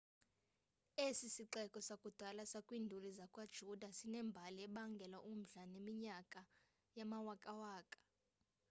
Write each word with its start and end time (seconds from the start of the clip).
esi 1.05 1.27
sixeko 1.35 1.79
sakudala 1.87 2.43
sakwiinduli 2.51 3.09
zakwayuda 3.19 3.87
sinembali 3.99 4.59
ebangela 4.67 5.17
umdla 5.31 5.61
yeminyaka 5.73 6.41
yamawakawaka 6.97 7.99